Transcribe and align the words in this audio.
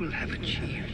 will 0.00 0.08
have 0.10 0.32
achieved 0.32 0.89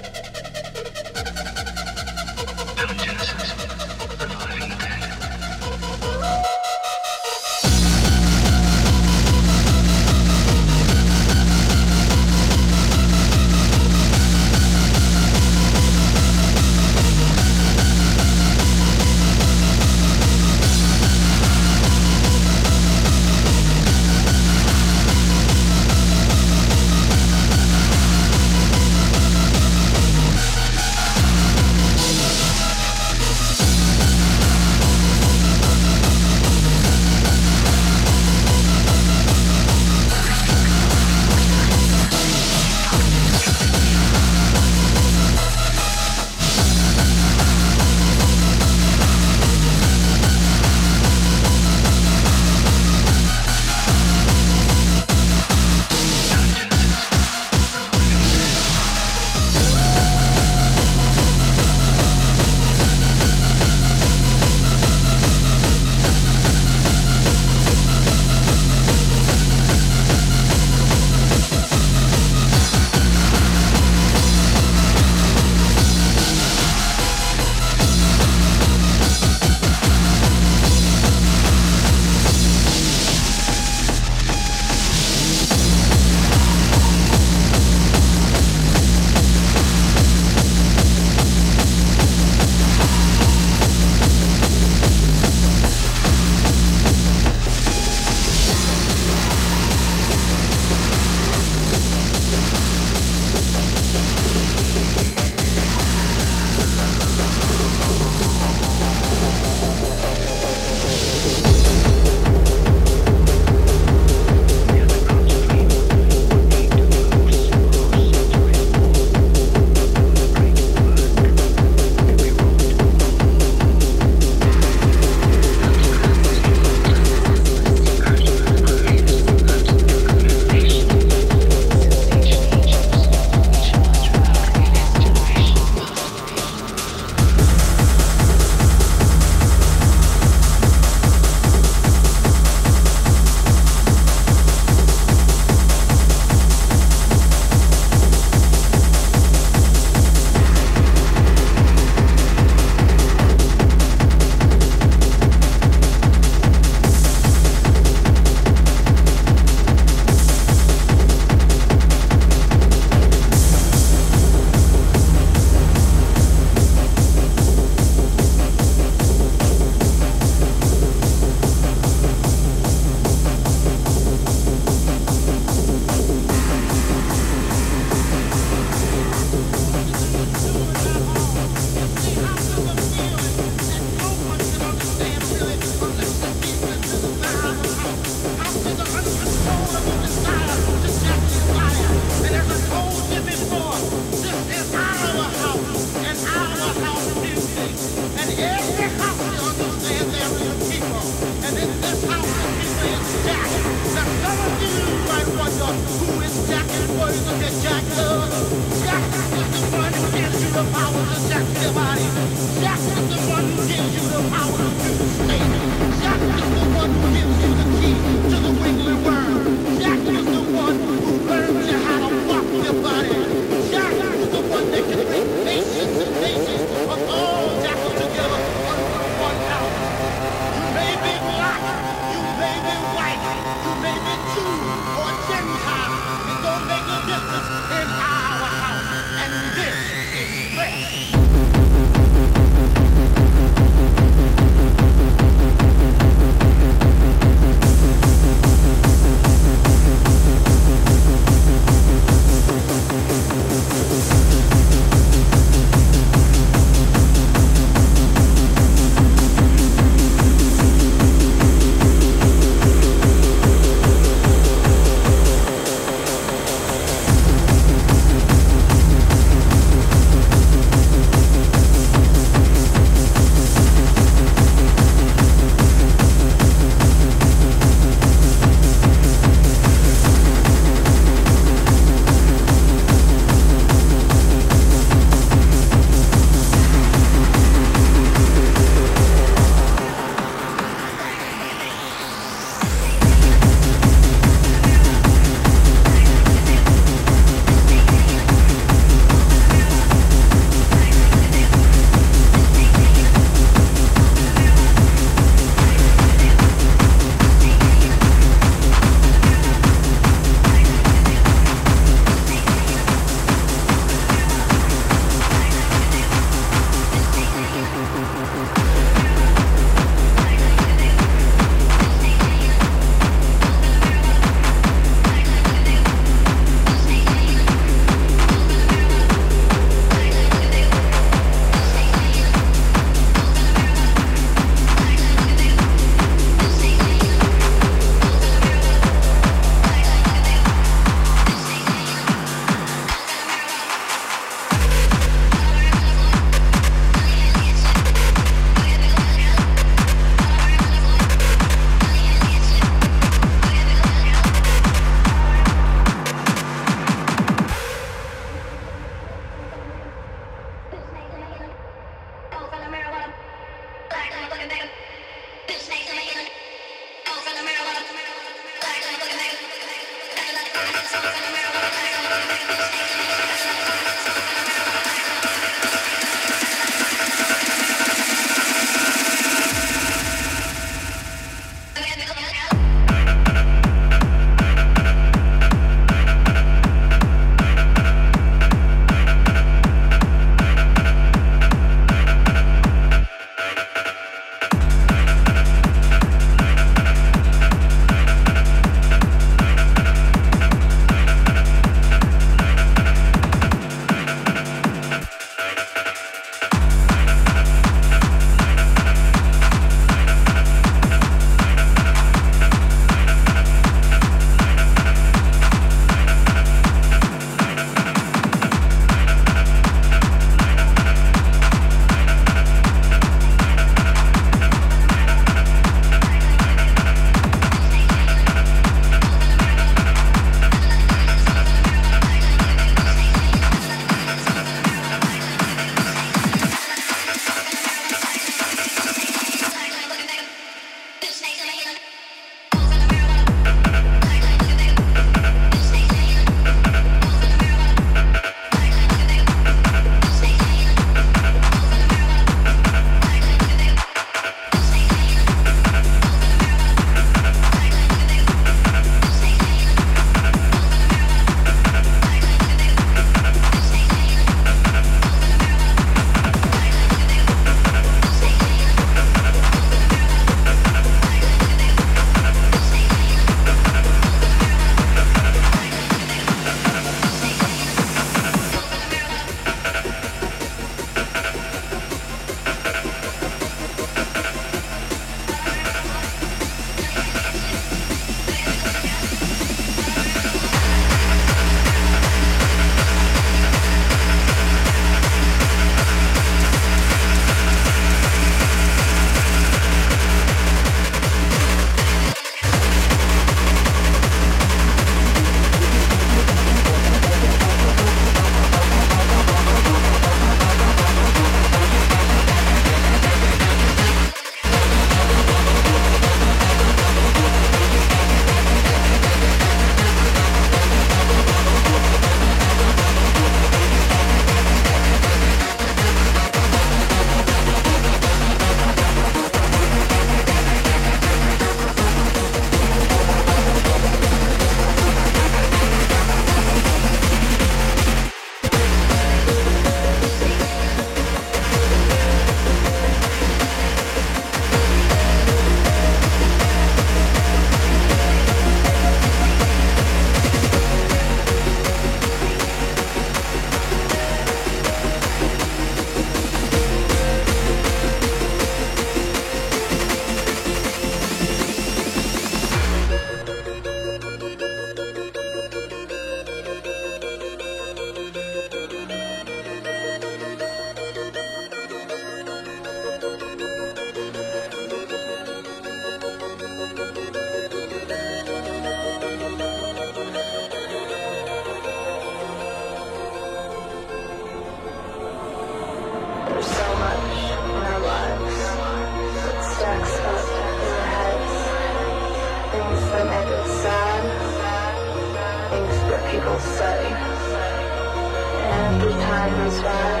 goes 599.61 600.00